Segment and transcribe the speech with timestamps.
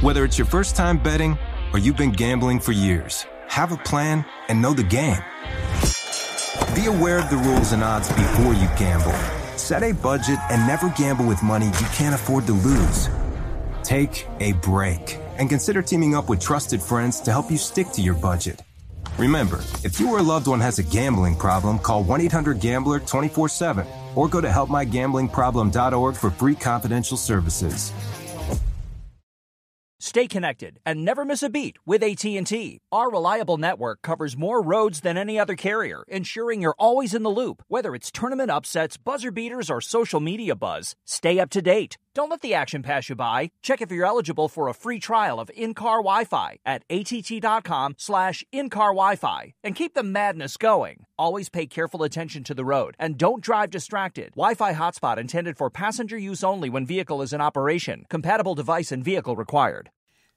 [0.00, 1.36] Whether it's your first time betting
[1.72, 5.24] or you've been gambling for years, have a plan and know the game.
[6.72, 9.10] Be aware of the rules and odds before you gamble.
[9.58, 13.08] Set a budget and never gamble with money you can't afford to lose.
[13.82, 18.00] Take a break and consider teaming up with trusted friends to help you stick to
[18.00, 18.62] your budget.
[19.18, 23.00] Remember, if you or a loved one has a gambling problem, call 1 800 Gambler
[23.00, 23.84] 24 7
[24.14, 27.92] or go to helpmygamblingproblem.org for free confidential services.
[30.00, 32.80] Stay connected and never miss a beat with AT&T.
[32.92, 37.30] Our reliable network covers more roads than any other carrier, ensuring you're always in the
[37.30, 37.64] loop.
[37.66, 41.98] Whether it's tournament upsets, buzzer beaters, or social media buzz, stay up to date.
[42.14, 43.50] Don't let the action pass you by.
[43.62, 48.90] Check if you're eligible for a free trial of in-car Wi-Fi at att.com slash in-car
[48.90, 51.04] Wi-Fi and keep the madness going.
[51.16, 54.30] Always pay careful attention to the road and don't drive distracted.
[54.34, 58.04] Wi-Fi hotspot intended for passenger use only when vehicle is in operation.
[58.08, 59.87] Compatible device and vehicle required.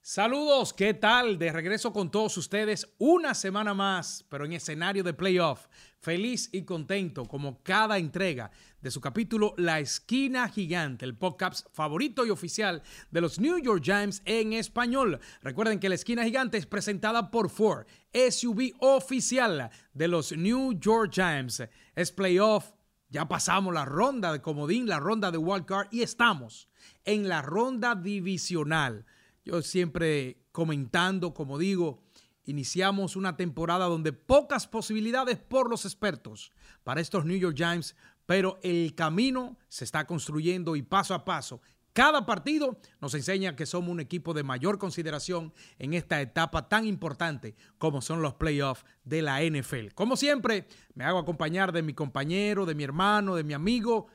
[0.03, 1.37] Saludos, ¿qué tal?
[1.37, 5.67] De regreso con todos ustedes una semana más, pero en escenario de playoff.
[5.99, 8.49] Feliz y contento como cada entrega
[8.81, 13.83] de su capítulo La Esquina Gigante, el podcast favorito y oficial de los New York
[13.83, 15.19] Giants en español.
[15.43, 21.11] Recuerden que La Esquina Gigante es presentada por Ford, SUV oficial de los New York
[21.13, 21.61] Giants.
[21.95, 22.71] Es playoff,
[23.09, 26.69] ya pasamos la ronda de comodín, la ronda de wildcard y estamos
[27.05, 29.05] en la ronda divisional.
[29.44, 32.03] Yo siempre comentando, como digo,
[32.45, 36.52] iniciamos una temporada donde pocas posibilidades por los expertos
[36.83, 41.61] para estos New York Giants, pero el camino se está construyendo y paso a paso.
[41.94, 46.86] Cada partido nos enseña que somos un equipo de mayor consideración en esta etapa tan
[46.88, 49.89] importante como son los playoffs de la NFL.
[49.94, 54.08] Como siempre, me hago acompañar de mi compañero, de mi hermano, de mi amigo,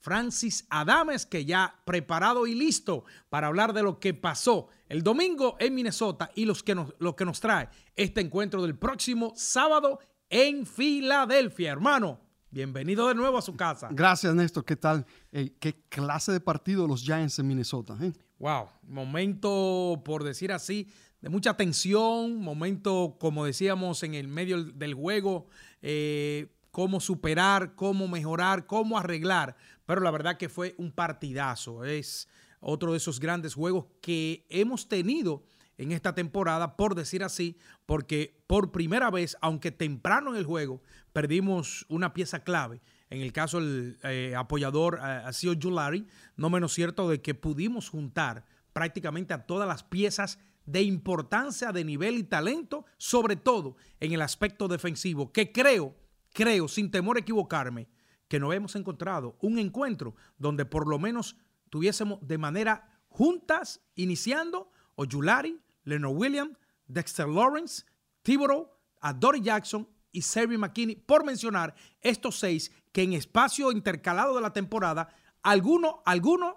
[0.00, 5.56] Francis Adames, que ya preparado y listo para hablar de lo que pasó el domingo
[5.60, 10.00] en Minnesota y los que nos, lo que nos trae este encuentro del próximo sábado
[10.30, 11.72] en Filadelfia.
[11.72, 12.18] Hermano,
[12.50, 13.88] bienvenido de nuevo a su casa.
[13.92, 14.64] Gracias, Néstor.
[14.64, 15.04] ¿Qué tal?
[15.30, 17.96] ¿Qué clase de partido los Giants en Minnesota?
[18.00, 18.12] Eh?
[18.38, 20.88] Wow, momento, por decir así,
[21.20, 25.48] de mucha tensión, momento, como decíamos, en el medio del juego,
[25.82, 29.56] eh, cómo superar, cómo mejorar, cómo arreglar
[29.90, 31.84] pero la verdad que fue un partidazo.
[31.84, 32.28] Es
[32.60, 35.42] otro de esos grandes juegos que hemos tenido
[35.78, 40.80] en esta temporada, por decir así, porque por primera vez, aunque temprano en el juego,
[41.12, 42.80] perdimos una pieza clave.
[43.08, 47.88] En el caso del eh, apoyador eh, Asio Julari, no menos cierto de que pudimos
[47.88, 54.12] juntar prácticamente a todas las piezas de importancia de nivel y talento, sobre todo en
[54.12, 55.96] el aspecto defensivo, que creo,
[56.32, 57.88] creo, sin temor a equivocarme,
[58.30, 61.36] que nos hemos encontrado un encuentro donde por lo menos
[61.68, 67.82] tuviésemos de manera juntas iniciando Oyulari, Leonard Williams, Dexter Lawrence,
[68.22, 68.70] Thibodeau,
[69.16, 74.52] Dory Jackson y Serby McKinney, por mencionar estos seis que en espacio intercalado de la
[74.52, 75.08] temporada,
[75.42, 76.54] algunos, algunos,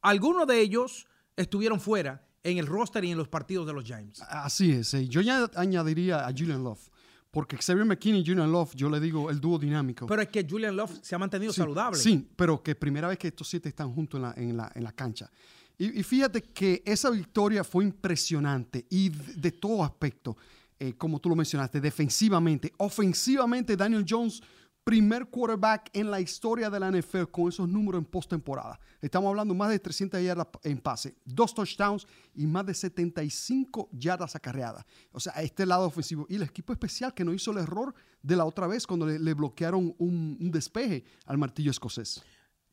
[0.00, 4.22] algunos de ellos estuvieron fuera en el roster y en los partidos de los Giants.
[4.28, 4.94] Así es.
[4.94, 5.08] Eh.
[5.08, 6.88] Yo ya añadiría a Julian Love.
[7.38, 10.08] Porque Xavier McKinney y Julian Love, yo le digo el dúo dinámico.
[10.08, 11.96] Pero es que Julian Love se ha mantenido saludable.
[11.96, 15.30] Sí, pero que primera vez que estos siete están juntos en la, en la, cancha.
[15.78, 20.36] Y, fíjate que esa victoria fue impresionante y de, todo aspecto,
[20.80, 24.42] eh, como tú lo mencionaste, defensivamente, ofensivamente, Daniel Jones
[24.88, 28.80] primer quarterback en la historia de la NFL con esos números en postemporada.
[29.02, 34.34] Estamos hablando más de 300 yardas en pase, dos touchdowns y más de 75 yardas
[34.34, 34.86] acarreadas.
[35.12, 36.24] O sea, este lado ofensivo.
[36.30, 39.34] Y el equipo especial que no hizo el error de la otra vez cuando le,
[39.34, 42.24] bloquearon un, despeje al martillo escocés.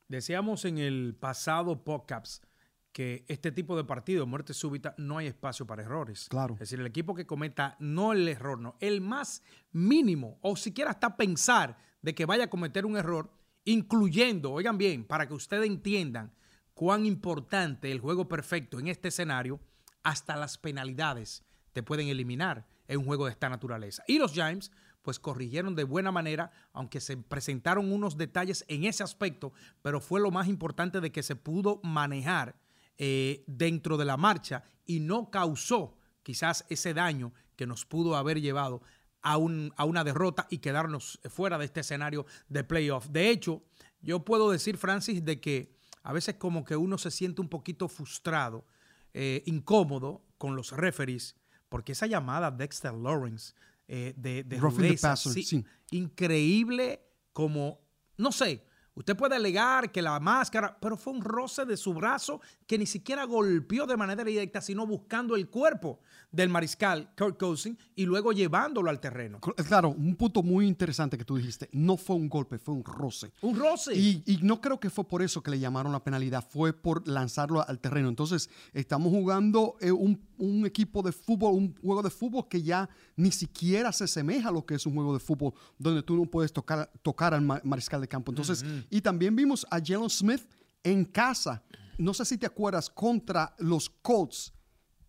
[0.07, 2.45] Decíamos en el pasado podcast
[2.93, 6.29] que este tipo de partido, muerte súbita, no hay espacio para errores.
[6.29, 6.53] Claro.
[6.53, 9.43] Es decir, el equipo que cometa no el error, no, el más
[9.73, 13.31] mínimo, o siquiera hasta pensar de que vaya a cometer un error,
[13.63, 16.31] incluyendo, oigan bien, para que ustedes entiendan
[16.75, 19.59] cuán importante el juego perfecto en este escenario,
[20.03, 21.43] hasta las penalidades
[21.73, 24.03] te pueden eliminar en un juego de esta naturaleza.
[24.07, 24.71] Y los Giants,
[25.01, 29.51] pues corrigieron de buena manera, aunque se presentaron unos detalles en ese aspecto,
[29.81, 32.55] pero fue lo más importante de que se pudo manejar
[32.99, 38.41] eh, dentro de la marcha y no causó quizás ese daño que nos pudo haber
[38.41, 38.83] llevado
[39.25, 43.07] a, una derrota y quedarnos fuera de este escenario de playoff.
[43.07, 43.63] De hecho,
[44.01, 47.87] yo puedo decir, Francis, de que a veces como que uno se siente un poquito
[47.87, 48.65] frustrado,
[49.13, 51.35] eh, incómodo con los referees,
[51.69, 53.55] porque esa llamada Dexter Lawrence
[53.87, 57.01] eh, de, de rudeza, sí, increíble
[57.33, 57.79] como,
[58.17, 58.63] no sé,
[58.95, 62.85] Usted puede alegar que la máscara, pero fue un roce de su brazo que ni
[62.85, 65.99] siquiera golpeó de manera directa, sino buscando el cuerpo
[66.31, 69.39] del mariscal Kurt Cousins y luego llevándolo al terreno.
[69.39, 71.69] Claro, un punto muy interesante que tú dijiste.
[71.71, 73.31] No fue un golpe, fue un roce.
[73.41, 73.95] Un roce.
[73.95, 77.07] Y, y no creo que fue por eso que le llamaron la penalidad, fue por
[77.07, 78.09] lanzarlo al terreno.
[78.09, 82.89] Entonces, estamos jugando eh, un, un equipo de fútbol, un juego de fútbol que ya
[83.15, 86.25] ni siquiera se asemeja a lo que es un juego de fútbol donde tú no
[86.25, 88.31] puedes tocar, tocar al mariscal de campo.
[88.31, 90.47] Entonces, y también vimos a Jalen Smith
[90.83, 91.63] en casa.
[91.97, 94.53] No sé si te acuerdas contra los Colts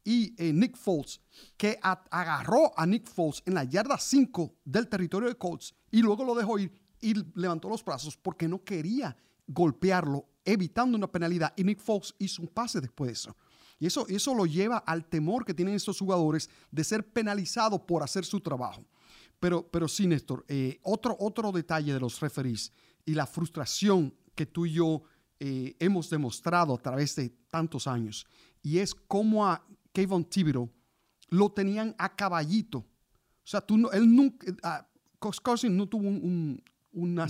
[0.05, 1.21] y eh, Nick Foles,
[1.57, 6.25] que agarró a Nick Foles en la yarda 5 del territorio de Colts y luego
[6.25, 11.53] lo dejó ir y levantó los brazos porque no quería golpearlo, evitando una penalidad.
[11.57, 13.37] Y Nick Foles hizo un pase después de eso.
[13.79, 18.03] Y eso, eso lo lleva al temor que tienen estos jugadores de ser penalizados por
[18.03, 18.85] hacer su trabajo.
[19.39, 22.73] Pero, pero sí, Néstor, eh, otro, otro detalle de los referees
[23.07, 25.03] y la frustración que tú y yo
[25.41, 28.27] eh, hemos demostrado a través de tantos años,
[28.63, 30.71] y es cómo a Kevin Thibodeau
[31.31, 32.79] lo tenían a caballito.
[32.81, 36.63] O sea, tú no, él nunca, uh, no tuvo un,
[36.93, 37.27] una,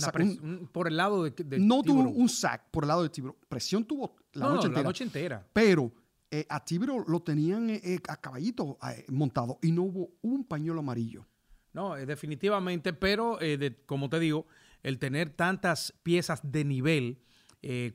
[0.73, 3.37] por el lado de, no tuvo un sack por el lado de Thibodeau.
[3.47, 5.47] Presión tuvo la, noche, entera, la noche entera.
[5.53, 5.93] Pero
[6.29, 8.77] eh, a Tibero lo tenían eh, eh, a caballito
[9.07, 11.25] montado y no hubo un pañuelo amarillo.
[11.71, 13.37] No, definitivamente, pero
[13.85, 14.47] como te digo,
[14.83, 17.21] el tener tantas piezas de nivel,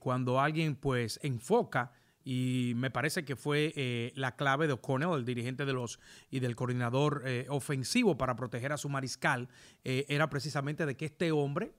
[0.00, 1.92] cuando alguien pues enfoca,
[2.24, 5.98] y me parece que fue la clave de O'Connell, el dirigente de los
[6.30, 9.48] y del coordinador ofensivo para proteger a su mariscal,
[9.82, 11.74] era precisamente de que este hombre,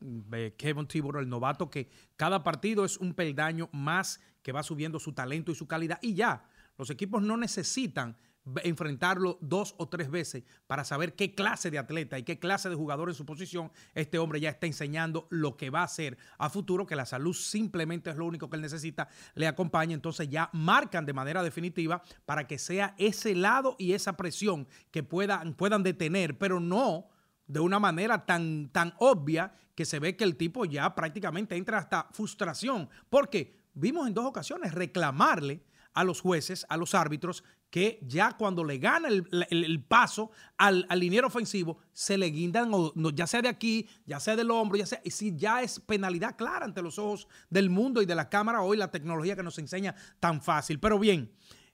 [0.58, 5.14] Kevin Thibodeau, el novato, que cada partido es un peldaño más que va subiendo su
[5.14, 6.46] talento y su calidad y ya.
[6.78, 8.18] Los equipos no necesitan
[8.64, 12.76] enfrentarlo dos o tres veces para saber qué clase de atleta y qué clase de
[12.76, 16.50] jugador en su posición este hombre ya está enseñando lo que va a hacer a
[16.50, 20.50] futuro, que la salud simplemente es lo único que él necesita, le acompaña, entonces ya
[20.52, 25.84] marcan de manera definitiva para que sea ese lado y esa presión que puedan, puedan
[25.84, 27.08] detener, pero no
[27.48, 31.78] de una manera tan, tan obvia que se ve que el tipo ya prácticamente entra
[31.78, 35.64] hasta frustración, porque vimos en dos ocasiones reclamarle
[35.94, 37.44] a los jueces, a los árbitros,
[37.74, 40.30] que ya cuando le gana el, paso
[40.60, 42.72] al, al, liniero ofensivo, se le guindan,
[43.16, 46.38] ya sea de aquí, ya sea del hombro, ya sea, y si ya es penalidad
[46.38, 49.58] clara ante los ojos del mundo y de la cámara, hoy la tecnología que nos
[49.58, 50.80] enseña tan fácil.
[50.80, 51.32] Pero bien,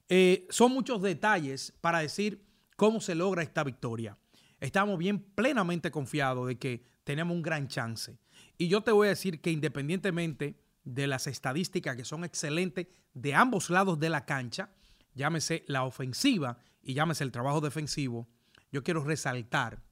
[0.08, 2.46] eh, son muchos detalles para decir
[2.78, 4.18] cómo se logra esta victoria.
[4.62, 8.18] Estamos bien plenamente confiados de que tenemos un gran chance.
[8.58, 13.36] Y yo te voy a decir que independientemente de las estadísticas que son excelentes de
[13.36, 14.70] ambos lados de la cancha,
[15.14, 18.28] llámese la ofensiva y llámese el trabajo defensivo,
[18.72, 19.84] yo quiero resaltar,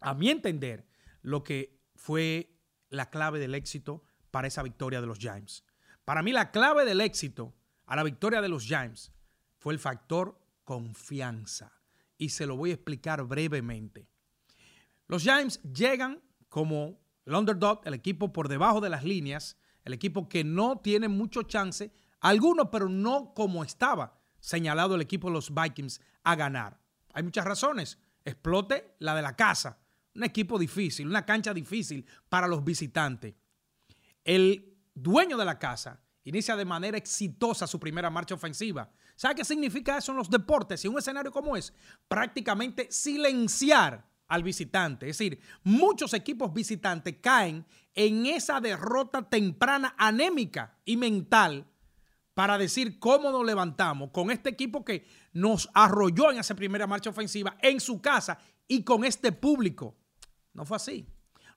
[0.00, 0.86] a mi entender,
[1.22, 2.58] lo que fue
[2.90, 5.64] la clave del éxito para esa victoria de los Giants.
[6.04, 7.54] Para mí la clave del éxito
[7.86, 9.12] a la victoria de los Giants
[9.56, 11.72] fue el factor confianza.
[12.18, 14.08] Y se lo voy a explicar brevemente.
[15.06, 20.28] Los Giants llegan como el underdog, el equipo por debajo de las líneas, el equipo
[20.28, 25.54] que no tiene mucho chance, algunos, pero no como estaba señalado el equipo de los
[25.54, 26.78] Vikings a ganar.
[27.14, 27.98] Hay muchas razones.
[28.26, 29.78] Explote la de la casa.
[30.14, 33.34] Un equipo difícil, una cancha difícil para los visitantes.
[34.22, 38.90] El dueño de la casa inicia de manera exitosa su primera marcha ofensiva.
[39.16, 40.84] ¿Sabe qué significa eso en los deportes?
[40.84, 41.72] Y un escenario como es,
[42.06, 45.08] prácticamente silenciar al visitante.
[45.08, 51.66] Es decir, muchos equipos visitantes caen en esa derrota temprana anémica y mental
[52.34, 57.10] para decir cómo nos levantamos con este equipo que nos arrolló en esa primera marcha
[57.10, 59.96] ofensiva en su casa y con este público.
[60.52, 61.06] No fue así.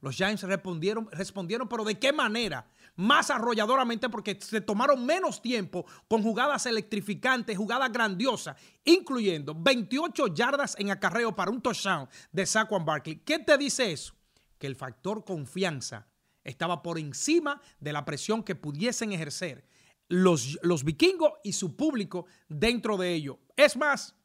[0.02, 2.68] Los Giants respondieron, respondieron, pero ¿de qué manera?
[2.96, 8.56] Más arrolladoramente porque se tomaron menos tiempo con jugadas electrificantes, jugadas grandiosas,
[8.86, 13.18] incluyendo 28 yardas en acarreo para un touchdown de Saquon Barkley.
[13.18, 14.14] ¿Qué te dice eso?
[14.60, 16.08] Que el factor confianza
[16.44, 19.66] estaba por encima de la presión que pudiesen ejercer
[20.10, 23.40] los, los vikingos y su público dentro de ello.
[23.56, 24.16] Es más,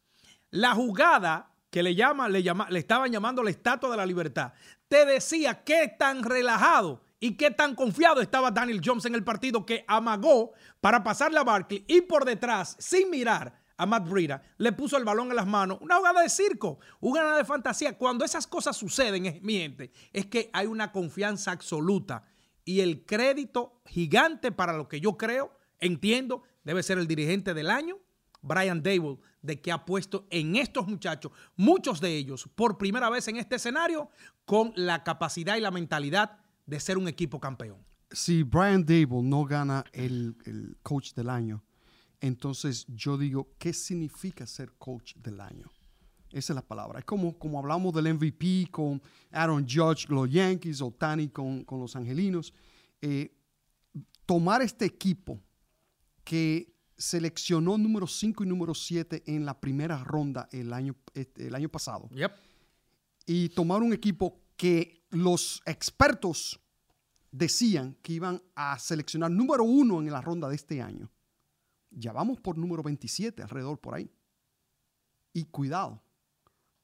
[0.51, 4.53] la jugada que le, llama, le, le estaban llamando la estatua de la libertad,
[4.89, 9.65] te decía qué tan relajado y qué tan confiado estaba Daniel Jones en el partido
[9.65, 14.73] que amagó para pasarle a Barkley y por detrás, sin mirar a Matt Breida, le
[14.73, 15.79] puso el balón en las manos.
[15.81, 17.97] Una jugada de circo, una jugada de fantasía.
[17.97, 22.25] Cuando esas cosas suceden, mi gente, es que hay una confianza absoluta
[22.65, 27.69] y el crédito gigante para lo que yo creo, entiendo, debe ser el dirigente del
[27.69, 27.99] año,
[28.41, 33.29] Brian Dable, de que ha puesto en estos muchachos, muchos de ellos, por primera vez
[33.29, 34.09] en este escenario,
[34.45, 37.85] con la capacidad y la mentalidad de ser un equipo campeón.
[38.11, 40.37] si Brian Dable no gana el,
[40.83, 41.63] coach del año,
[42.21, 45.71] entonces yo digo, ¿qué significa ser coach del año?
[46.31, 47.01] Esa es la palabra.
[47.01, 51.81] Es como, como hablamos del MVP con Aaron Judge, los Yankees, o Tani con, con
[51.81, 52.55] los Angelinos.
[53.03, 53.35] Eh,
[54.25, 55.41] tomar este equipo
[56.25, 61.69] que seleccionó número 5 y número 7 en la primera ronda el año, el año
[61.69, 62.09] pasado.
[62.11, 62.33] Yep.
[63.27, 66.61] Y tomar un equipo que los expertos
[67.31, 71.11] decían que iban a seleccionar número uno en la ronda de este año.
[71.91, 74.11] Ya vamos por número 27, alrededor por ahí.
[75.33, 76.03] Y cuidado,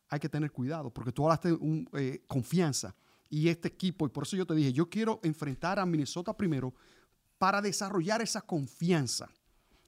[0.09, 2.95] hay que tener cuidado, porque tú hablaste de eh, confianza
[3.31, 6.75] y este equipo, y por eso yo te dije, yo quiero enfrentar a Minnesota primero
[7.39, 9.29] para desarrollar esa confianza.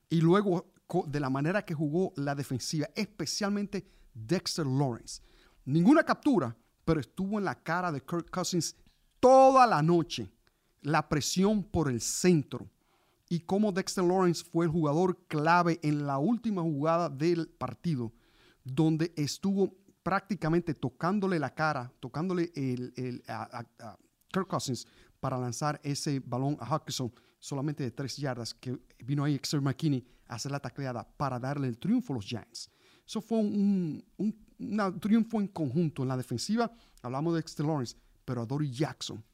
[0.09, 0.73] Y luego,
[1.07, 5.23] de la manera que jugó la defensiva, especialmente Dexter Lawrence.
[5.65, 8.75] Ninguna captura, pero estuvo en la cara de Kirk Cousins
[9.21, 10.31] toda la noche.
[10.83, 12.69] La presión por el centro.
[13.29, 18.13] Y cómo Dexter Lawrence fue el jugador clave en la última jugada del partido,
[18.65, 23.65] donde estuvo prácticamente tocándole la cara, tocándole el, a,
[24.33, 24.87] Kirk Cousins
[25.21, 30.07] para lanzar ese balón a Hawkinson solamente de tres yardas, que vino ahí Exer McKinney
[30.29, 32.71] a hacer la tacleada para darle el triunfo a los Giants.
[33.05, 34.05] Eso fue un,
[35.01, 36.03] triunfo en conjunto.
[36.03, 36.71] En la defensiva
[37.03, 39.25] hablamos de Dexter Lawrence, pero a Dory Jackson,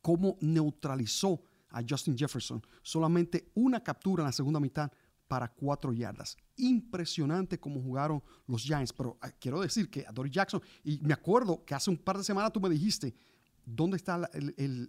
[0.00, 2.62] cómo neutralizó a Justin Jefferson.
[2.82, 4.92] Solamente una captura en la segunda mitad
[5.26, 6.36] para cuatro yardas.
[6.56, 8.92] Impresionante cómo jugaron los Giants.
[8.92, 12.18] Pero ah, quiero decir que a Dory Jackson, y me acuerdo que hace un par
[12.18, 13.14] de semanas tú me dijiste,
[13.64, 14.28] ¿dónde está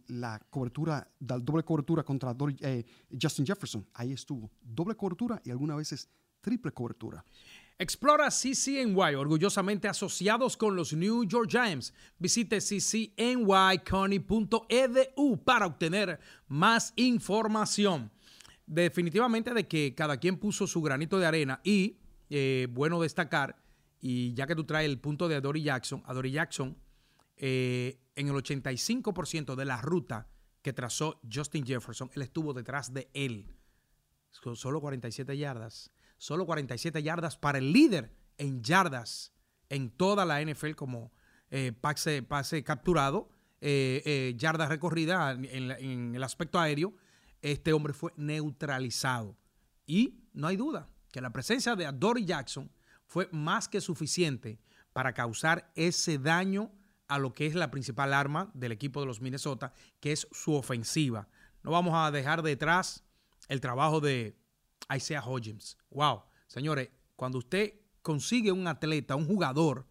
[0.07, 2.83] la, cobertura, la doble cobertura contra eh,
[3.21, 3.85] Justin Jefferson?
[3.93, 4.49] Ahí estuvo.
[4.61, 6.09] Doble cobertura y algunas veces
[6.41, 7.23] triple cobertura.
[7.79, 11.91] Explora CCNY, orgullosamente asociados con los New York Giants.
[12.19, 18.11] Visite ccnyconny.edu para obtener más información
[18.65, 21.97] definitivamente de que cada quien puso su granito de arena y
[22.29, 23.61] eh, bueno destacar,
[24.01, 26.75] y ya que tú traes el punto de Dory Jackson, a Dory Jackson
[27.37, 30.27] eh, en el 85% de la ruta
[30.62, 33.53] que trazó Justin Jefferson, él estuvo detrás de él.
[34.32, 35.91] Solo 47 yardas.
[36.17, 39.34] Solo 47 yardas para el líder en yardas
[39.70, 41.12] en toda la NFL como
[41.51, 43.29] eh, pase, capturado,
[43.62, 46.93] yardas recorridas en, el aspecto aéreo
[47.43, 49.38] este hombre fue neutralizado.
[49.86, 52.72] Y no hay duda que la presencia de Dory Jackson
[53.05, 54.60] fue más que suficiente
[54.93, 56.72] para causar ese daño
[57.13, 60.55] a lo que es la principal arma del equipo de los Minnesota, que es su
[60.55, 61.27] ofensiva.
[61.62, 63.03] No vamos a dejar detrás
[63.50, 64.36] el trabajo de
[64.91, 65.77] Isaiah Hodgins.
[65.91, 69.88] Wow, señores, cuando usted consigue un atleta, un jugador,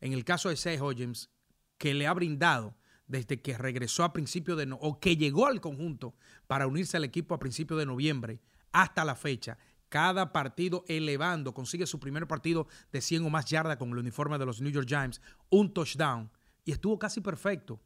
[0.00, 1.28] en el caso de Isaiah Hodgins,
[1.76, 2.74] que le ha brindado
[3.06, 6.14] desde que regresó a principio de no, o que llegó al conjunto
[6.46, 8.40] para unirse al equipo a principio de noviembre
[8.72, 9.58] hasta la fecha.
[9.90, 14.38] Cada partido elevando, consigue su primer partido de 100 o más yardas con el uniforme
[14.38, 16.30] de los New York Giants, un touchdown
[16.64, 17.80] y estuvo casi perfecto,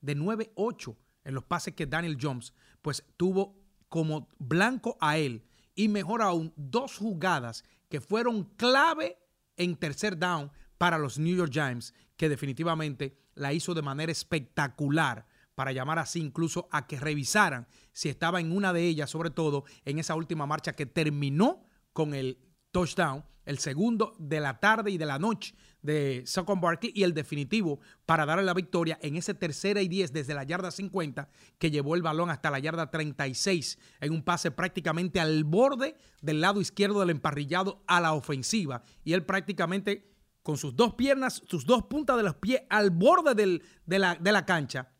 [0.00, 3.58] de 9-8 en los pases que Daniel Jones, pues tuvo
[3.88, 5.44] como blanco a él.
[5.74, 9.18] Y mejor aún dos jugadas que fueron clave
[9.56, 15.26] en tercer down para los New York Giants, que definitivamente la hizo de manera espectacular
[15.54, 19.64] para llamar así incluso a que revisaran si estaba en una de ellas, sobre todo
[19.84, 22.38] en esa última marcha que terminó con el
[22.70, 27.14] touchdown, el segundo de la tarde y de la noche de Saquon Barkley y el
[27.14, 31.28] definitivo para darle la victoria en ese tercera y 10 desde la yarda 50
[31.58, 36.40] que llevó el balón hasta la yarda 36 en un pase prácticamente al borde del
[36.40, 38.84] lado izquierdo del emparrillado a la ofensiva.
[39.04, 43.34] Y él prácticamente con sus dos piernas, sus dos puntas de los pies al borde
[43.34, 44.92] de, la, de la cancha,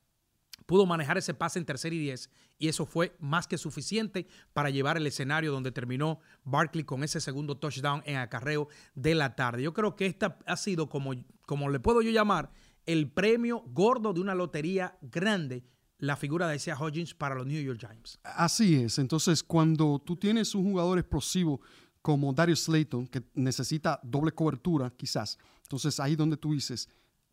[0.70, 4.70] pudo manejar ese pase en tercer y diez y eso fue más que suficiente para
[4.70, 9.64] llevar el escenario donde terminó Barkley con ese segundo touchdown en acarreo de la tarde.
[9.64, 11.10] Yo creo que esta ha sido, como,
[11.44, 12.52] como le puedo yo llamar,
[12.86, 15.64] el premio gordo de una lotería grande,
[15.98, 18.20] la figura de Isaiah Hodgins para los New York Giants.
[18.22, 21.60] Así es, entonces cuando tú tienes un jugador explosivo
[22.00, 25.36] como Darius Slayton, que necesita doble cobertura, quizás.
[25.62, 26.88] Entonces, ahí donde tú dices,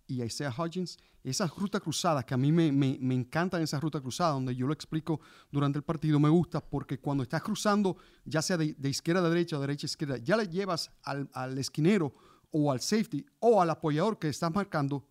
[0.08, 4.02] y Isaiah Hodgins, esas rutas cruzadas, que a mí me, me, me, encantan esas rutas
[4.02, 5.20] cruzadas, donde yo lo explico
[5.52, 9.58] durante el partido, me gusta porque cuando estás cruzando, ya sea de, izquierda a derecha
[9.58, 12.14] o derecha a izquierda, ya le llevas al, al, esquinero
[12.52, 15.06] o al safety o al apoyador que estás marcando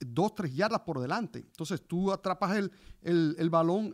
[0.00, 1.40] dos, tres yardas por delante.
[1.40, 3.92] Entonces tú atrapas el, el, el balón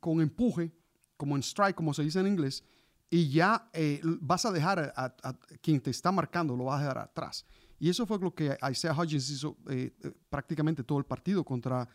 [0.00, 0.72] con empuje,
[1.16, 2.64] como en strike, como se dice en inglés,
[3.12, 5.14] y ya eh, vas a dejar a,
[5.60, 7.44] quien te está marcando, lo vas a dejar atrás.
[7.82, 11.88] Y eso fue lo que Isaiah Hodgins hizo eh, eh, prácticamente todo el partido contra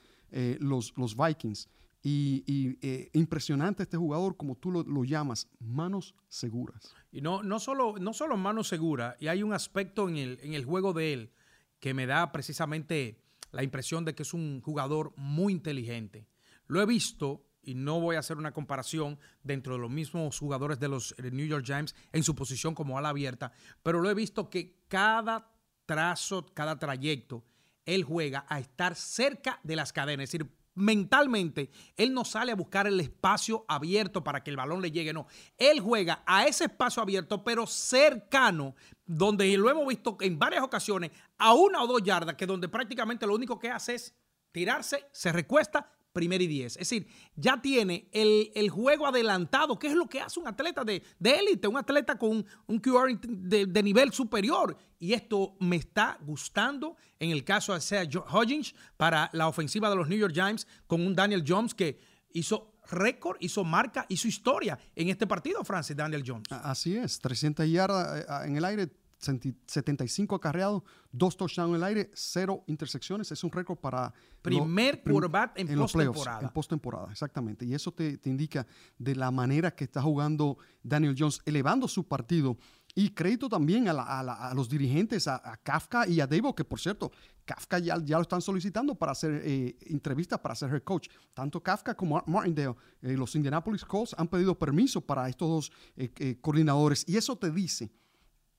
[0.60, 1.70] los, los Vikings.
[2.04, 6.94] y, eh, impresionante este jugador, como tú lo, llamas, manos seguras.
[7.10, 10.56] Y no, no, solo, no solo manos seguras, y hay un aspecto en el, en
[10.56, 11.32] el juego de él
[11.80, 16.28] que me da precisamente la impresión de que es un jugador muy inteligente.
[16.66, 20.82] Lo he visto y no voy a hacer una comparación dentro de los mismos jugadores
[20.82, 23.54] de los New York Giants en su posición como ala abierta,
[23.84, 25.57] pero lo he visto que cada
[25.88, 27.44] trazo, cada trayecto,
[27.88, 32.56] él juega a estar cerca de las cadenas, es decir, mentalmente, él no sale a
[32.56, 35.26] buscar el espacio abierto para que el balón le llegue, no.
[35.58, 41.10] Él juega a ese espacio abierto, pero cercano, donde lo hemos visto en varias ocasiones,
[41.40, 44.14] a una o dos yardas, que donde prácticamente lo único que hace es
[44.52, 46.74] tirarse, se recuesta primer y diez.
[46.74, 51.04] Es decir, ya tiene el, juego adelantado, que es lo que hace un atleta de
[51.20, 54.76] élite, un atleta con un, QR de, nivel superior.
[55.00, 59.96] Y esto me está gustando en el caso de Sea Hodgins para la ofensiva de
[59.96, 62.00] los New York Giants con un Daniel Jones que
[62.34, 66.48] hizo récord, hizo marca, hizo historia en este partido, Francis Daniel Jones.
[66.50, 72.12] Así es, 300 yardas eh, en el aire, 75 acarreados, dos touchdowns en el aire,
[72.14, 73.32] cero intersecciones.
[73.32, 74.14] Es un récord para...
[74.42, 76.42] Primer quarterback en, postemporada.
[76.42, 77.66] En postemporada, exactamente.
[77.66, 78.66] Y eso te, indica
[78.98, 82.58] de la manera que está jugando Daniel Jones, elevando su partido.
[82.96, 87.12] Y crédito también a, los dirigentes, a, Kafka y a Devo, que por cierto,
[87.46, 91.10] Kafka ya, ya lo están solicitando para hacer eh, entrevistas, para ser head coach.
[91.34, 96.38] Tanto Kafka como Martindale, eh, los Indianapolis Colts han pedido permiso para estos dos eh,
[96.40, 97.04] coordinadores.
[97.08, 97.92] Y eso te dice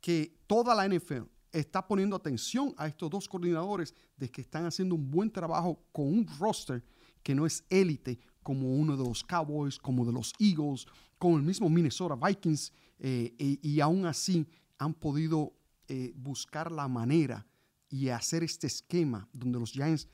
[0.01, 4.95] que toda la NFL está poniendo atención a estos dos coordinadores de que están haciendo
[4.95, 6.85] un buen trabajo con un roster
[7.23, 10.87] que no es élite como uno de los Cowboys, como de los Eagles,
[11.19, 14.47] como el mismo Minnesota Vikings, eh, y, aún así
[14.79, 15.53] han podido
[15.87, 17.47] eh, buscar la manera
[17.89, 20.09] y hacer este esquema donde los Giants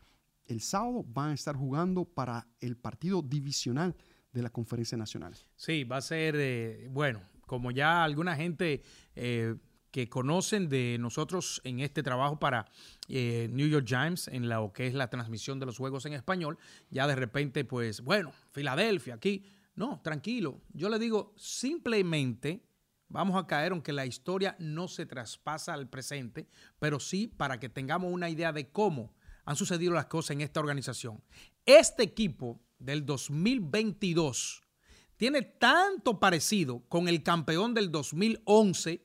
[0.46, 3.96] el sábado van a estar jugando para el partido divisional
[4.32, 5.34] de la Conferencia Nacional.
[5.56, 8.82] Sí, va a ser, eh, bueno, como ya alguna gente
[9.94, 12.66] que conocen de nosotros en este trabajo para
[13.06, 16.58] eh, New York Times, en lo que es la transmisión de los juegos en español,
[16.90, 19.46] ya de repente, pues, bueno, Filadelfia, aquí.
[19.76, 20.60] No, tranquilo.
[20.72, 22.66] Yo le digo, simplemente
[23.06, 26.48] vamos a caer, aunque la historia no se traspasa al presente,
[26.80, 30.58] pero sí para que tengamos una idea de cómo han sucedido las cosas en esta
[30.58, 31.22] organización.
[31.66, 34.60] Este equipo del 2022
[35.16, 39.03] tiene tanto parecido con el campeón del 2011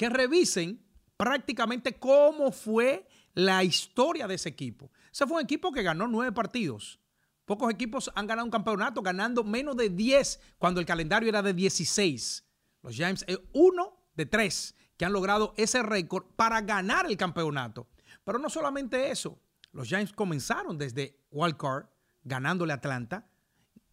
[0.00, 0.82] que revisen
[1.18, 4.90] prácticamente cómo fue la historia de ese equipo.
[5.12, 6.98] Ese fue un equipo que ganó nueve partidos.
[7.44, 11.52] Pocos equipos han ganado un campeonato ganando menos de 10 cuando el calendario era de
[11.52, 12.48] 16.
[12.80, 17.86] Los Giants es uno de tres que han logrado ese récord para ganar el campeonato.
[18.24, 19.38] Pero no solamente eso.
[19.70, 21.88] Los Giants comenzaron desde Wild Card
[22.22, 23.29] ganándole a Atlanta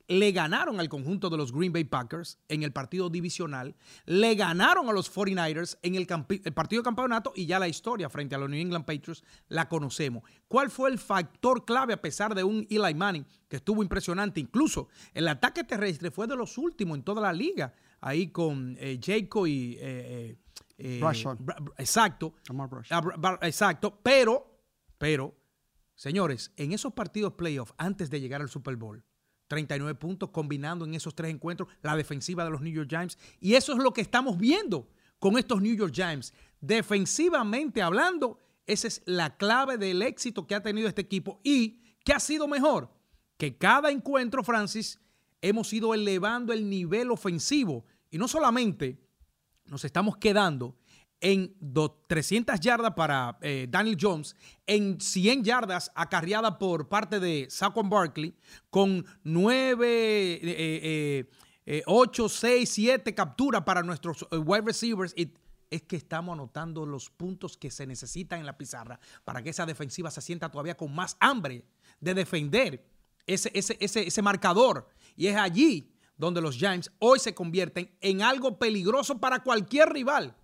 [0.07, 4.87] le ganaron al conjunto de los Green Bay Packers en el partido divisional, le ganaron
[4.89, 6.07] a los 49ers en el,
[6.53, 10.23] partido de campeonato y ya la historia frente a los New England Patriots la conocemos.
[10.47, 14.39] ¿Cuál fue el factor clave a pesar de un Eli Manning que estuvo impresionante?
[14.39, 18.99] Incluso el ataque terrestre fue de los últimos en toda la liga, ahí con eh,
[19.01, 19.77] Jacob y...
[19.79, 20.37] Eh,
[20.79, 21.01] eh,
[21.77, 22.35] exacto.
[23.41, 24.61] Exacto, pero,
[24.97, 25.35] pero,
[25.95, 29.03] señores, en esos partidos playoffs antes de llegar al Super Bowl,
[29.47, 33.17] 39 puntos combinando en esos tres encuentros la defensiva de los New York Giants.
[33.39, 34.87] Y eso es lo que estamos viendo
[35.19, 36.33] con estos New York Giants.
[36.61, 41.39] Defensivamente hablando, esa es la clave del éxito que ha tenido este equipo.
[41.43, 42.91] ¿Y qué ha sido mejor?
[43.37, 44.99] Que cada encuentro, Francis,
[45.41, 47.85] hemos ido elevando el nivel ofensivo.
[48.09, 48.99] Y no solamente
[49.65, 50.75] nos estamos quedando
[51.19, 51.55] en
[52.07, 58.33] 300 yardas para eh, Daniel Jones, en 100 yardas acarreada por parte de Saquon Barkley,
[58.69, 61.27] con 9,
[61.85, 65.13] 8, 6, 7 capturas para nuestros eh, wide receivers.
[65.17, 65.33] Y
[65.69, 69.65] es que estamos anotando los puntos que se necesitan en la pizarra para que esa
[69.65, 71.65] defensiva se sienta todavía con más hambre
[71.99, 72.85] de defender
[73.25, 74.87] ese, ese, ese, ese marcador.
[75.15, 80.35] Y es allí donde los Giants hoy se convierten en algo peligroso para cualquier rival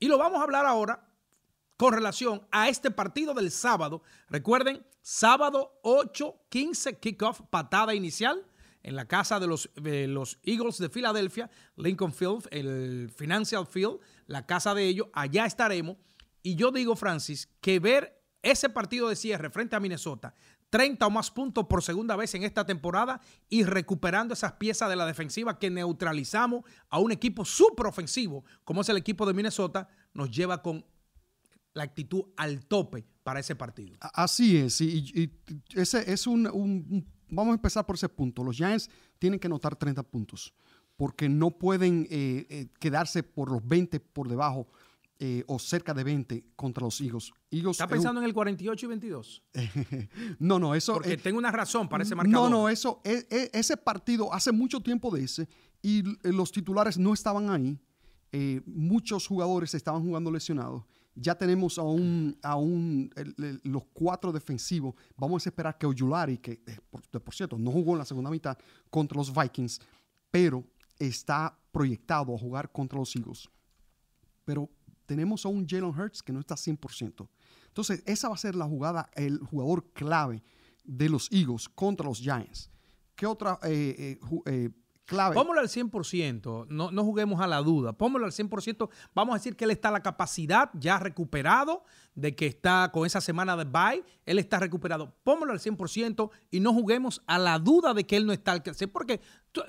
[0.00, 1.06] y lo vamos a hablar ahora
[1.76, 4.02] con relación a este partido del sábado.
[4.28, 8.44] Recuerden, sábado 8-15 kickoff, patada inicial
[8.82, 14.46] en la casa de los, los, Eagles de Filadelfia, Lincoln Field, el Financial Field, la
[14.46, 15.08] casa de ellos.
[15.12, 15.96] Allá estaremos.
[16.42, 20.34] Y yo digo, Francis, que ver ese partido de cierre frente a Minnesota
[20.70, 24.96] 30 o más puntos por segunda vez en esta temporada y recuperando esas piezas de
[24.96, 29.88] la defensiva que neutralizamos a un equipo súper ofensivo como es el equipo de Minnesota,
[30.14, 30.84] nos lleva con
[31.74, 33.96] la actitud al tope para ese partido.
[34.00, 35.32] Así es, y,
[35.74, 38.42] ese es un, vamos a empezar por ese punto.
[38.42, 40.54] Los Giants tienen que anotar 30 puntos
[40.96, 44.68] porque no pueden eh, eh, quedarse por los 20 por debajo
[45.22, 47.30] eh, o cerca de 20 contra los Eagles.
[47.50, 49.42] Eagles ¿Está pensando en el 48 y 22?
[50.40, 50.94] no, no, eso...
[50.94, 52.50] Porque tengo una razón para ese marcador.
[52.50, 55.48] No, no, eso, ese partido, hace mucho tiempo de ese,
[55.82, 57.78] y los titulares no estaban ahí.
[58.66, 60.82] muchos jugadores estaban jugando lesionados
[61.14, 63.10] ya tenemos a un, a un
[63.62, 64.94] los cuatro defensivos.
[65.16, 68.56] Vamos a esperar que Oyulari, que eh, por, cierto no jugó en la segunda mitad
[68.88, 69.80] contra los Vikings,
[70.30, 70.64] pero
[70.98, 73.48] está proyectado a jugar contra los Eagles.
[74.44, 74.70] Pero
[75.10, 77.28] tenemos a un Jalen Hurts que no está 100%.
[77.66, 80.40] Entonces, esa va a ser la jugada, el jugador clave
[80.84, 82.70] de los Eagles contra los Giants.
[83.16, 84.70] ¿Qué otra eh, eh,
[85.06, 85.34] clave.
[85.34, 87.92] Póngalo al 100%, no, no juguemos a la duda.
[87.92, 88.88] Póngalo al 100%.
[89.12, 91.82] Vamos a decir que él está a la capacidad ya recuperado,
[92.14, 95.12] de que está con esa semana de bye, él está recuperado.
[95.24, 98.62] Póngalo al 100% y no juguemos a la duda de que él no está al
[98.92, 99.20] porque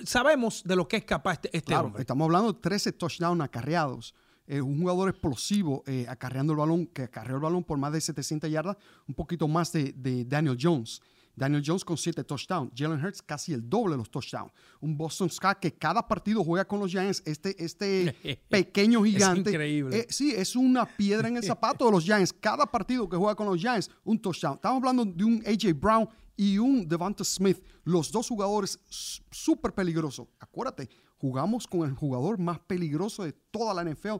[0.06, 2.02] sabemos de lo que es capaz este, este claro, hombre.
[2.02, 4.14] Estamos hablando de 13 touchdowns acarreados.
[4.60, 8.50] Un jugador explosivo eh, acarreando el balón, que acarreó el balón por más de 700
[8.50, 11.02] yardas, un poquito más de, de Daniel Jones.
[11.36, 12.72] Daniel Jones con siete touchdowns.
[12.76, 14.52] Jalen Hurts casi el doble de los touchdowns.
[14.80, 17.24] Un Boston Scott que cada partido juega con los Giants.
[17.26, 18.16] Este, este
[18.50, 19.50] pequeño gigante.
[19.50, 20.00] Es increíble.
[20.00, 22.34] Eh, sí, es una piedra en el zapato de los Giants.
[22.34, 24.56] Cada partido que juega con los Giants, un touchdown.
[24.56, 25.74] Estamos hablando de un A.J.
[25.74, 27.64] Brown y un Devonta Smith.
[27.84, 30.28] Los dos jugadores súper peligrosos.
[30.40, 34.18] Acuérdate, jugamos con el jugador más peligroso de toda la NFL,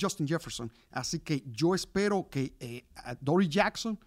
[0.00, 0.72] Justin Jefferson.
[0.90, 2.86] Así que yo espero que eh,
[3.20, 3.98] Dory Jackson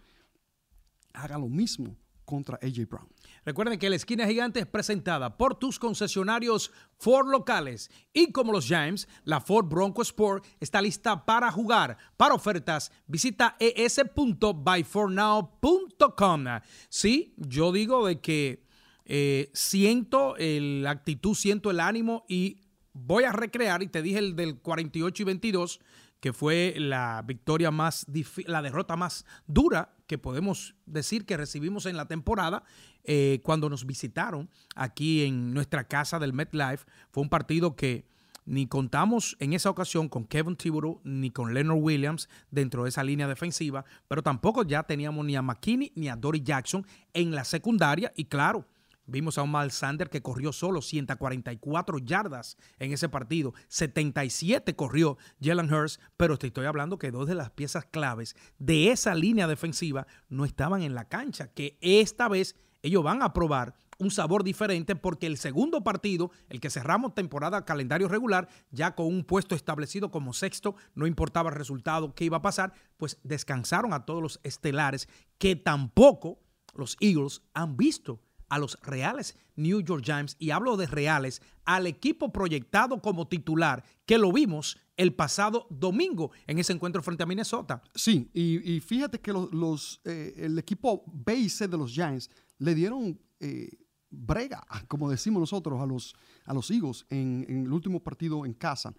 [1.14, 3.08] haga lo mismo contra AJ Brown.
[3.46, 8.68] Recuerden que la esquina gigante es presentada por tus concesionarios Ford locales y como los
[8.68, 11.98] James, la Ford Bronco Sport está lista para jugar.
[12.16, 16.46] Para ofertas, visita es.byfornow.com.
[16.90, 18.66] Sí, yo digo de que
[19.06, 22.63] eh, siento la actitud, siento el ánimo y
[22.94, 25.80] voy a recrear, y te dije el del 48 y 22,
[26.20, 28.06] que fue la victoria más,
[28.46, 32.64] la derrota más dura que podemos decir que recibimos en la temporada
[33.04, 36.86] eh, cuando nos visitaron aquí en nuestra casa del MetLife.
[37.12, 38.06] Fue un partido que
[38.46, 43.04] ni contamos en esa ocasión con Kevin Thibodeau ni con Leonard Williams dentro de esa
[43.04, 47.44] línea defensiva, pero tampoco ya teníamos ni a McKinney ni a Dory Jackson en la
[47.44, 48.66] secundaria y claro,
[49.06, 53.54] Vimos a un Miles Sander que corrió solo 144 yardas en ese partido.
[53.68, 58.92] 77 corrió Jalen Hurst, pero te estoy hablando que dos de las piezas claves de
[58.92, 63.76] esa línea defensiva no estaban en la cancha, que esta vez ellos van a probar
[63.98, 69.08] un sabor diferente porque el segundo partido, el que cerramos temporada calendario regular, ya con
[69.08, 73.94] un puesto establecido como sexto, no importaba el resultado que iba a pasar, pues descansaron
[73.94, 76.40] a todos los estelares que tampoco
[76.76, 78.22] los Eagles han visto
[78.54, 83.84] a los reales New York Giants, y hablo de reales, al equipo proyectado como titular,
[84.06, 87.82] que lo vimos el pasado domingo en ese encuentro frente a Minnesota.
[87.96, 92.76] Sí, y, fíjate que los, eh, el equipo B y C de los Giants le
[92.76, 93.70] dieron eh,
[94.10, 98.94] brega, como decimos nosotros, a los, a los Eagles en, el último partido en casa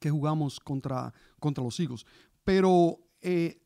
[0.00, 2.04] que jugamos contra, contra los Eagles.
[2.44, 3.62] Pero eh,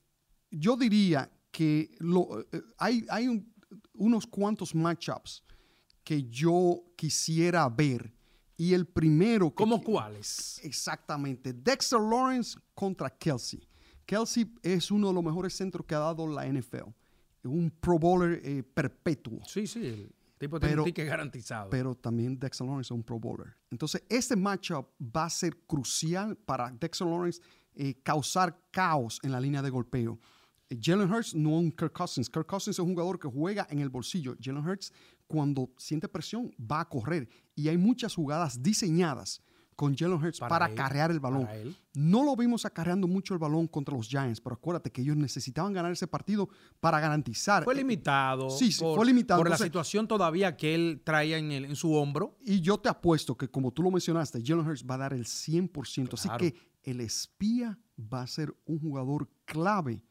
[0.50, 1.90] yo diría que
[2.76, 3.52] hay, hay un,
[3.94, 5.42] unos cuantos matchups
[6.04, 8.12] que yo quisiera ver.
[8.56, 9.50] Y el primero...
[9.54, 10.60] ¿Cómo cuáles?
[10.64, 11.52] Exactamente.
[11.52, 13.68] Dexter Lawrence contra Kelsey.
[14.04, 16.88] Kelsey es uno de los mejores centros que ha dado la NFL.
[17.44, 19.40] Un Pro Bowler eh, perpetuo.
[19.46, 19.86] Sí, sí.
[19.86, 21.70] El tipo tiene un ticket garantizado.
[21.70, 23.54] Pero también Dexter Lawrence es un Pro Bowler.
[23.70, 27.40] Entonces, este matchup va a ser crucial para Dexter Lawrence
[27.74, 30.18] eh, causar caos en la línea de golpeo.
[30.70, 32.28] Jalen Hurts no un Kirk Cousins.
[32.28, 34.36] Kirk Cousins es un jugador que juega en el bolsillo.
[34.40, 34.92] Jalen Hurts,
[35.26, 37.28] cuando siente presión, va a correr.
[37.54, 39.42] Y hay muchas jugadas diseñadas
[39.78, 41.48] con Jalen Hurts para, acarrear el balón.
[41.94, 45.72] No lo vimos acarreando mucho el balón contra los Giants, pero acuérdate que ellos necesitaban
[45.72, 46.48] ganar ese partido
[46.80, 47.62] para garantizar.
[47.62, 48.50] Fue limitado.
[48.50, 49.40] Sí, sí fue limitado.
[49.40, 52.36] Por la situación todavía que él traía en, en, su hombro.
[52.40, 55.24] Y yo te apuesto que, como tú lo mencionaste, Jalen Hurts va a dar el
[55.24, 56.14] 100%.
[56.14, 57.78] Así que el espía
[58.12, 60.04] va a ser un jugador clave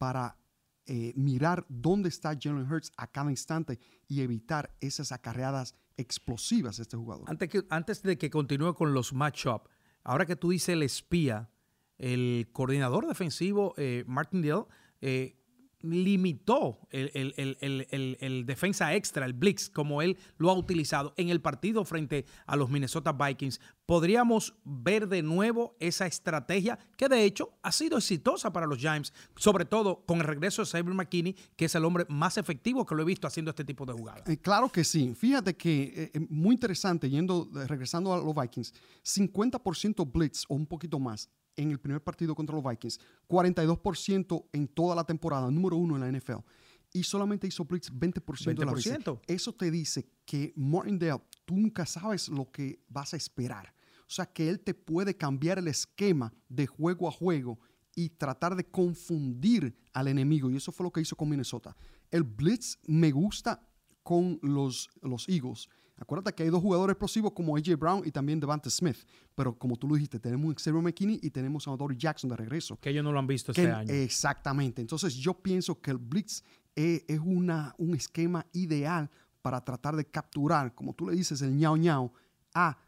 [0.00, 0.38] para
[0.86, 6.84] eh, mirar dónde está Jalen Hurts a cada instante y evitar esas acarreadas explosivas de
[6.84, 7.26] este jugador.
[7.28, 9.68] Antes, antes de que continúe con los matchups,
[10.02, 11.50] ahora que tú dices el espía,
[11.98, 14.64] el coordinador defensivo eh, Martin Dale,
[15.02, 15.39] eh,
[15.82, 22.26] limitó el, defensa extra, el blitz, como él lo ha utilizado en el partido frente
[22.46, 23.60] a los Minnesota Vikings.
[23.86, 29.12] Podríamos ver de nuevo esa estrategia que de hecho ha sido exitosa para los Giants,
[29.36, 32.94] sobre todo con el regreso de Saber McKinney, que es el hombre más efectivo que
[32.94, 34.28] lo he visto haciendo este tipo de jugadas.
[34.28, 35.14] Eh, claro que sí.
[35.14, 40.98] Fíjate que eh, muy interesante, yendo, regresando a los Vikings, 50% blitz o un poquito
[40.98, 41.28] más
[41.62, 46.00] en el primer partido contra los Vikings, 42% en toda la temporada, número uno en
[46.00, 46.38] la NFL,
[46.92, 48.98] y solamente hizo blitz 20%, de la veces.
[49.26, 53.72] Eso te dice que Martindale, tú nunca sabes lo que vas a esperar.
[54.00, 57.60] O sea, que él te puede cambiar el esquema de juego a juego
[57.94, 60.50] y tratar de confundir al enemigo.
[60.50, 61.76] Y eso fue lo que hizo con Minnesota.
[62.10, 63.64] El blitz me gusta
[64.02, 65.68] con los, los Eagles
[66.00, 68.96] Acuérdate que hay dos jugadores explosivos como AJ Brown y también Devante Smith.
[69.34, 72.36] Pero como tú lo dijiste, tenemos a Xavier McKinney y tenemos a Dory Jackson de
[72.36, 72.78] regreso.
[72.80, 73.92] Que ellos no lo han visto este año.
[73.92, 74.80] Exactamente.
[74.80, 76.42] Entonces yo pienso que el Blitz
[76.74, 79.10] es, una, un esquema ideal
[79.42, 82.12] para tratar de capturar, como tú le dices, el ñao ñao
[82.54, 82.78] a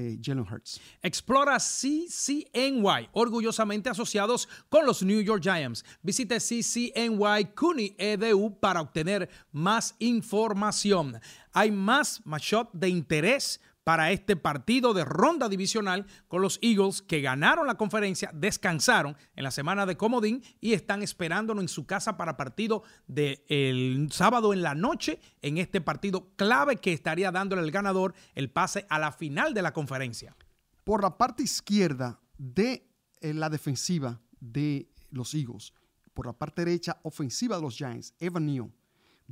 [0.00, 0.80] eh, Jalen Hurts.
[1.02, 5.84] Explora CCNY, orgullosamente asociados con los New York Giants.
[6.02, 11.20] Visite CCNY CUNY EDU para obtener más información.
[11.52, 17.20] Hay más matchup de interés para este partido de ronda divisional con los Eagles que
[17.20, 22.16] ganaron la conferencia, descansaron en la semana de Comodín y están esperándolo en su casa
[22.16, 27.70] para partido del sábado en la noche en este partido clave que estaría dándole el
[27.70, 30.36] ganador el pase a la final de la conferencia.
[30.84, 32.86] Por la parte izquierda de
[33.20, 35.72] eh, la defensiva de los Eagles,
[36.14, 38.72] por la parte derecha ofensiva de los Giants, Evan Neal,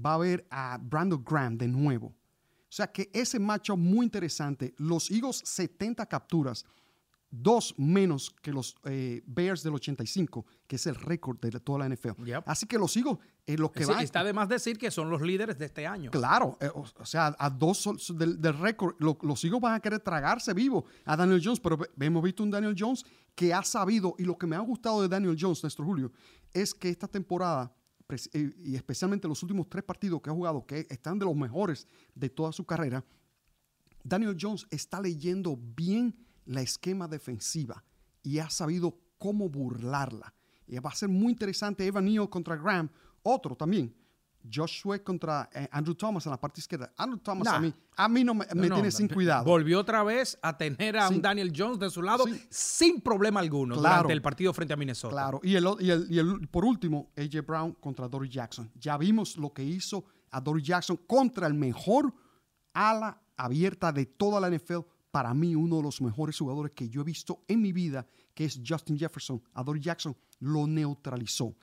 [0.05, 2.18] va a ver a Brandon Graham de nuevo
[2.69, 4.75] o sea que ese macho muy interesante.
[4.77, 6.67] Los Eagles 70 capturas,
[7.31, 11.89] dos menos que los eh, Bears del 85, que es el récord de toda la
[11.89, 12.11] NFL.
[12.45, 14.03] Así que los Eagles, eh, lo que va.
[14.03, 16.11] Está de más decir que son los líderes de este año.
[16.11, 20.85] Claro, eh, o, sea, a dos del, récord, los Eagles van a querer tragarse vivo
[21.07, 23.05] a Daniel Jones, pero hemos visto un Daniel Jones
[23.35, 26.13] que ha sabido, y lo que me ha gustado de Daniel Jones, nuestro Julio,
[26.53, 27.73] es que esta temporada
[28.33, 32.31] y especialmente los últimos tres partidos que ha jugado, que están de los mejores de
[32.31, 33.05] toda su carrera,
[34.03, 36.15] Daniel Jones está leyendo bien
[36.47, 37.85] la esquema defensiva
[38.23, 40.33] y ha sabido cómo burlarla.
[40.67, 42.91] Y va a ser muy interesante Evan Neal contra Graham,
[43.23, 43.95] otro también,
[44.53, 46.93] Josh Sweat contra eh, Andrew Thomas en la parte izquierda.
[46.97, 49.45] Andrew Thomas a, mí, a mí no me, tiene sin cuidado.
[49.45, 53.77] Volvió otra vez a tener a un Daniel Jones de su lado sin problema alguno
[53.77, 55.13] durante el partido frente a Minnesota.
[55.13, 58.71] Claro, y, el, y, el, por último, AJ Brown contra Dory Jackson.
[58.75, 62.15] Ya vimos lo que hizo a Dory Jackson contra el mejor
[62.73, 64.81] ala abierta de toda la NFL.
[65.11, 68.45] Para mí, uno de los mejores jugadores que yo he visto en mi vida, que
[68.45, 69.43] es Justin Jefferson.
[69.55, 71.57] A Dory Jackson lo neutralizó.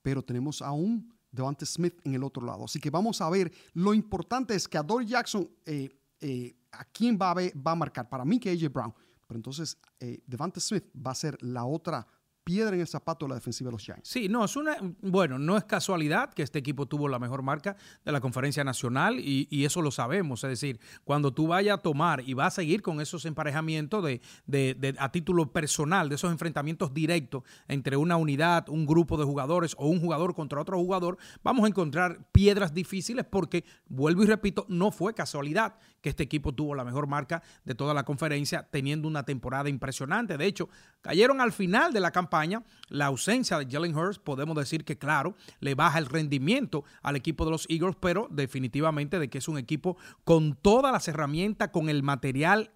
[0.00, 2.66] Pero tenemos aún Devante Smith en el otro lado.
[2.66, 3.50] Así que vamos a ver.
[3.72, 5.88] Lo importante es que a Dory Jackson, eh,
[6.20, 8.08] eh, ¿a quién va a, va a marcar?
[8.08, 8.94] Para mí que AJ Brown.
[9.26, 12.06] Pero entonces eh, Devante Smith va a ser la otra
[12.44, 14.08] piedra en el zapato de la defensiva de los Giants.
[14.08, 17.76] Sí, no, es una, bueno, no es casualidad que este equipo tuvo la mejor marca
[18.04, 20.42] de la conferencia nacional y, eso lo sabemos.
[20.42, 24.20] Es decir, cuando tú vayas a tomar y vas a seguir con esos emparejamientos de,
[24.46, 29.76] de, a título personal, de esos enfrentamientos directos entre una unidad, un grupo de jugadores
[29.78, 34.66] o un jugador contra otro jugador, vamos a encontrar piedras difíciles porque, vuelvo y repito,
[34.68, 39.08] no fue casualidad que este equipo tuvo la mejor marca de toda la conferencia teniendo
[39.08, 40.36] una temporada impresionante.
[40.36, 40.68] De hecho,
[41.00, 45.34] cayeron al final de la campaña la ausencia de Jalen Hurts, podemos decir que, claro,
[45.60, 49.56] le baja el rendimiento al equipo de los Eagles, pero definitivamente de que es un
[49.56, 52.72] equipo con todas las herramientas, con el material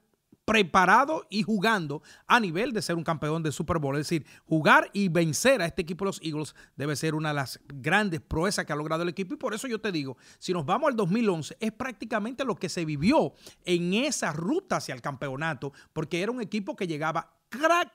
[0.46, 3.96] preparado y jugando a nivel de ser un campeón de Super Bowl.
[3.96, 7.34] Es decir, jugar y vencer a este equipo de los Eagles debe ser una de
[7.34, 9.34] las grandes proezas que ha logrado el equipo.
[9.34, 12.68] Y por eso yo te digo, si nos vamos al 2011, es prácticamente lo que
[12.68, 17.35] se vivió en esa ruta hacia el campeonato, porque era un equipo que llegaba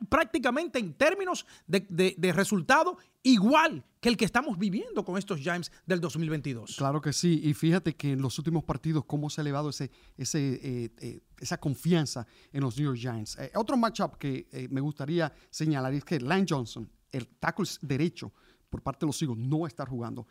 [0.09, 5.99] prácticamente en términos de, resultado igual que el que estamos viviendo con estos Giants del
[5.99, 6.75] 2022.
[6.77, 9.91] Claro que sí, y fíjate que en los últimos partidos cómo se ha elevado ese,
[10.17, 13.37] ese, eh, eh, esa confianza en los New York Giants.
[13.37, 18.33] Eh, otro matchup que me gustaría señalar es que Lane Johnson, el tackle derecho
[18.69, 20.25] por parte de los Eagles, no va a estar jugando.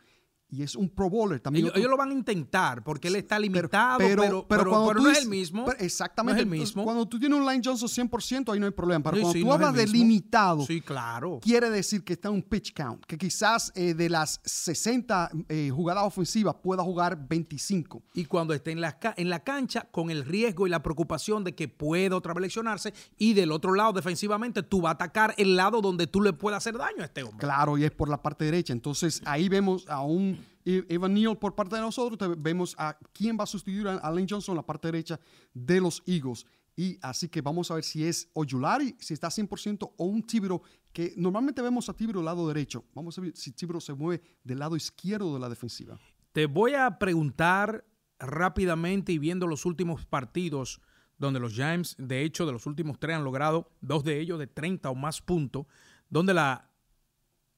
[0.51, 1.65] Y es un Pro Bowler también.
[1.65, 5.09] Ellos, ellos lo van a intentar porque él está limitado, pero, pero, cuando tú no
[5.09, 5.65] es el mismo.
[5.79, 6.45] exactamente.
[6.45, 6.83] No es el mismo.
[6.83, 9.01] Cuando tú tienes un Line Johnson 100%, ahí no hay problema.
[9.03, 11.39] Pero Sí, cuando sí, tú no hablas de limitado, Sí, claro.
[11.41, 15.69] quiere decir que está en un pitch count, que quizás eh, de las 60 eh,
[15.73, 18.03] jugadas ofensivas pueda jugar 25.
[18.13, 21.55] Y cuando esté en la, en la cancha, con el riesgo y la preocupación de
[21.55, 25.55] que pueda otra vez lesionarse, y del otro lado, defensivamente, tú vas a atacar el
[25.55, 27.39] lado donde tú le puedas hacer daño a este hombre.
[27.39, 28.73] Claro, y es por la parte derecha.
[28.73, 32.17] Entonces ahí vemos a un E- Evan Neal por parte de nosotros.
[32.37, 35.19] Vemos a quién va a sustituir a Allen Johnson la parte derecha
[35.53, 36.45] de los Eagles.
[36.75, 40.61] Y así que vamos a ver si es Oyulari, si está 100% o un Tibero,
[40.93, 42.85] que normalmente vemos a Tibero del lado derecho.
[42.93, 45.99] Vamos a ver si Tibero se mueve del lado izquierdo de la defensiva.
[46.31, 47.85] Te voy a preguntar
[48.19, 50.81] rápidamente y viendo los últimos partidos
[51.17, 54.47] donde los Giants, de hecho, de los últimos tres han logrado dos de ellos de
[54.47, 55.67] 30 o más puntos,
[56.09, 56.71] donde la,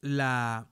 [0.02, 0.69] la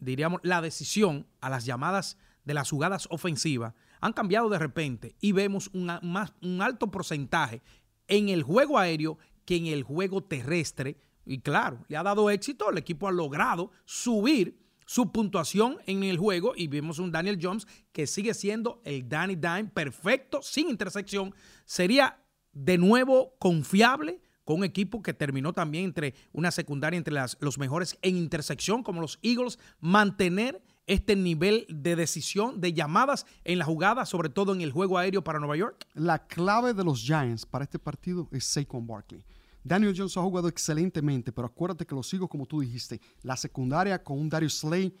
[0.00, 5.32] diríamos, la decisión a las llamadas de las jugadas ofensivas han cambiado de repente y
[5.32, 7.62] vemos más, un alto porcentaje
[8.08, 10.96] en el juego aéreo que en el juego terrestre.
[11.26, 16.18] Y claro, le ha dado éxito, el equipo ha logrado subir su puntuación en el
[16.18, 21.32] juego y vemos un Daniel Jones que sigue siendo el Danny Dime perfecto, sin intersección.
[21.64, 22.18] Sería
[22.52, 24.20] de nuevo confiable
[24.54, 29.00] un equipo que terminó también entre una secundaria entre las- los mejores en intersección, como
[29.00, 34.60] los Eagles, mantener este nivel de decisión, de llamadas en la jugada, sobre todo en
[34.60, 35.86] el juego aéreo para Nueva York.
[35.94, 39.24] La clave de los Giants para este partido es Saquon Barkley.
[39.62, 44.02] Daniel Jones ha jugado excelentemente, pero acuérdate que los Eagles, como tú dijiste, la secundaria
[44.02, 44.92] con un Darius Slay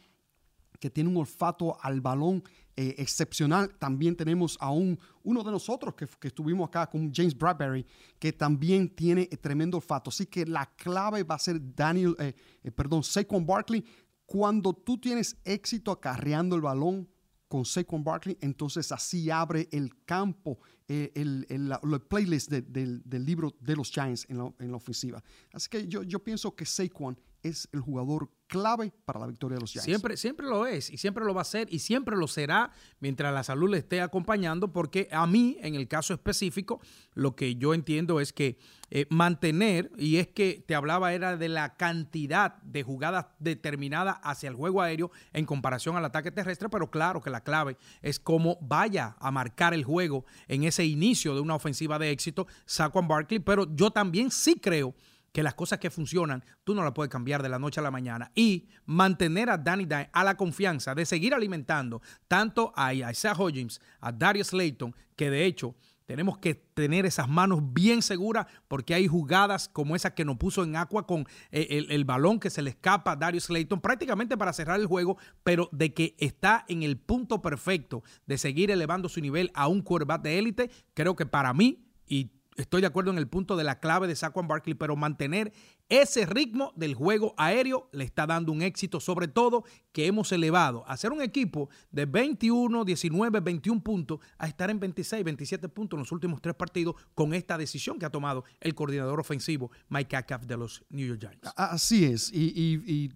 [0.78, 2.42] que tiene un olfato al balón
[2.80, 3.64] eh, excepcional.
[3.78, 7.84] También tenemos a un, uno de nosotros que, estuvimos acá con James Bradbury,
[8.18, 10.08] que también tiene tremendo olfato.
[10.08, 13.84] Así que la clave va a ser Daniel, eh, eh, perdón, Saquon Barkley.
[14.24, 17.06] Cuando tú tienes éxito acarreando el balón
[17.48, 23.24] con Saquon Barkley, entonces así abre el campo, el, el- la- playlist de- del, del
[23.26, 25.22] libro de los Giants en la, en la ofensiva.
[25.52, 29.60] Así que yo, yo pienso que Saquon es el jugador clave para la victoria de
[29.60, 29.84] los Giants.
[29.84, 33.32] Siempre, siempre lo es y siempre lo va a ser y siempre lo será mientras
[33.32, 36.80] la salud le esté acompañando, porque a mí, en el caso específico,
[37.14, 38.58] lo que yo entiendo es que
[38.90, 44.48] eh, mantener, y es que te hablaba era de la cantidad de jugadas determinadas hacia
[44.48, 48.58] el juego aéreo en comparación al ataque terrestre, pero claro que la clave es cómo
[48.60, 53.38] vaya a marcar el juego en ese inicio de una ofensiva de éxito, Saquon Barkley,
[53.38, 54.94] pero yo también sí creo
[55.34, 58.30] las cosas que funcionan, tú no las puedes cambiar de la noche a la mañana.
[58.34, 63.80] Y mantener a Danny Dine a la confianza de seguir alimentando tanto a Isaiah Hodgins,
[64.00, 65.74] a Darius Slayton, que de hecho
[66.10, 70.64] tenemos que tener esas manos bien seguras porque hay jugadas como esa que nos puso
[70.64, 71.20] en agua con
[71.52, 74.86] eh, el, el balón que se le escapa a Darius Slayton prácticamente para cerrar el
[74.86, 79.68] juego, pero de que está en el punto perfecto de seguir elevando su nivel a
[79.68, 83.56] un quarterback de élite, creo que para mí, y estoy de acuerdo en el punto
[83.56, 85.52] de la clave de Saquon Barkley, pero mantener
[85.88, 90.84] ese ritmo del juego aéreo le está dando un éxito, sobre todo que hemos elevado
[90.86, 95.96] a ser un equipo de 21, 19, 21 puntos a estar en 26, 27 puntos
[95.96, 100.16] en los últimos tres partidos con esta decisión que ha tomado el coordinador ofensivo Mike
[100.16, 101.52] Ackaf de los New York Giants.
[101.56, 102.30] Así es.
[102.32, 103.10] Y,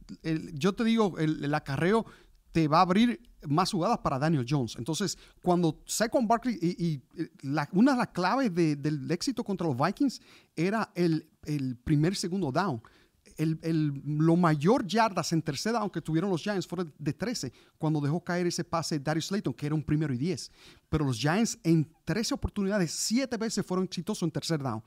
[0.55, 2.07] yo te digo, el acarreo
[2.55, 4.77] te va a abrir más jugadas para Daniel Jones.
[4.79, 9.43] Entonces, cuando Saquon Barkley, y, y, eh, la- una de las claves de- del éxito
[9.43, 10.21] contra los Vikings
[10.55, 12.81] era el, el primer segundo down.
[13.37, 17.53] El, el- lo mayor yardas en tercer down que tuvieron los Giants fueron de 13
[17.77, 20.53] cuando dejó caer ese pase Darius Slayton, que era un primero y 10.
[20.89, 24.81] Pero los Giants en 13 oportunidades, 7 veces fueron exitosos en tercer down.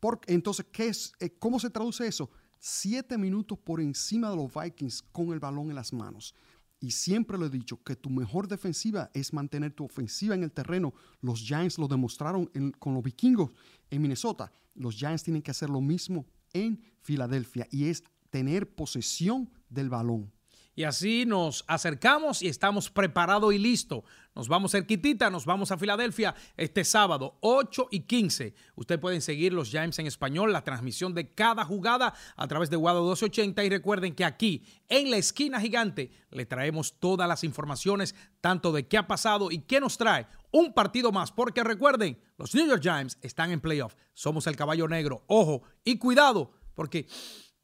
[0.00, 2.30] Por- entonces, ¿qué es, eh, ¿cómo se traduce eso?
[2.58, 6.34] Siete minutos por encima de los Vikings con el balón en las manos.
[6.82, 10.50] Y siempre lo he dicho, que tu mejor defensiva es mantener tu ofensiva en el
[10.50, 10.92] terreno.
[11.20, 13.52] Los Giants lo demostraron en- con los vikingos
[13.88, 14.52] en Minnesota.
[14.74, 20.32] Los Giants tienen que hacer lo mismo en Filadelfia y es tener posesión del balón.
[20.74, 24.04] Y así nos acercamos y estamos preparados y listos.
[24.34, 28.54] Nos vamos cerquitita, nos vamos a Filadelfia este sábado, 8 y 15.
[28.76, 32.76] Ustedes pueden seguir los Giants en español, la transmisión de cada jugada a través de
[32.76, 33.62] Guado 1280.
[33.64, 38.88] Y recuerden que aquí, en la esquina gigante, le traemos todas las informaciones, tanto de
[38.88, 41.32] qué ha pasado y qué nos trae un partido más.
[41.32, 43.94] Porque recuerden, los New York Giants están en playoff.
[44.14, 45.24] Somos el caballo negro.
[45.26, 47.06] Ojo y cuidado, porque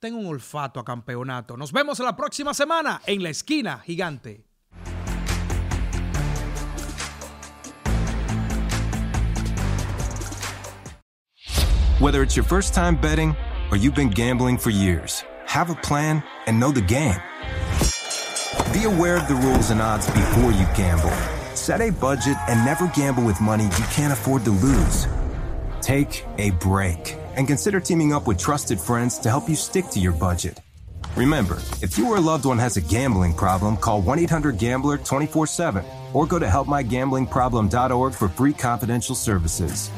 [0.01, 1.57] tengo un olfato a campeonato.
[1.57, 4.45] Nos vemos la próxima semana en la esquina gigante.
[12.01, 13.35] Whether it's your first time betting
[13.73, 17.21] or you've been gambling for years, have a plan and know the game.
[18.73, 21.11] Be aware of the rules and odds before you gamble.
[21.55, 25.09] Set a budget and never gamble with money you can't afford to lose.
[25.81, 30.01] Take a break and consider teaming up with trusted friends to help you stick to
[30.01, 30.61] your budget.
[31.17, 34.99] Remember, if you or a loved one has a gambling problem, call 1 800 Gambler
[34.99, 39.91] 24 7 or go to helpmygamblingproblem.org for free confidential services.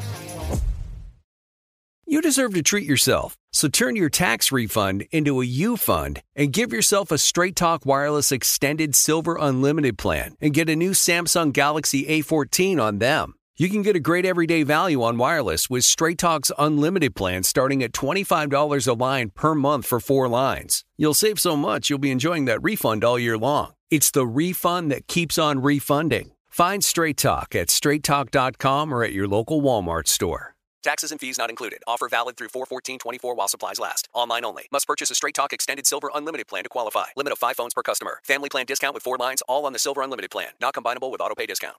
[2.05, 6.51] You deserve to treat yourself, so turn your tax refund into a U fund and
[6.51, 11.53] give yourself a Straight Talk Wireless Extended Silver Unlimited plan and get a new Samsung
[11.53, 13.35] Galaxy A14 on them.
[13.61, 17.83] You can get a great everyday value on wireless with Straight Talk's unlimited plan starting
[17.83, 20.83] at $25 a line per month for four lines.
[20.97, 23.73] You'll save so much you'll be enjoying that refund all year long.
[23.91, 26.31] It's the refund that keeps on refunding.
[26.49, 30.55] Find Straight Talk at straighttalk.com or at your local Walmart store.
[30.81, 31.83] Taxes and fees not included.
[31.85, 34.09] Offer valid through 41424 while supplies last.
[34.11, 34.69] Online only.
[34.71, 37.09] Must purchase a Straight Talk Extended Silver Unlimited plan to qualify.
[37.15, 38.21] Limit of 5 phones per customer.
[38.23, 40.49] Family plan discount with 4 lines all on the Silver Unlimited plan.
[40.59, 41.77] Not combinable with auto pay discount.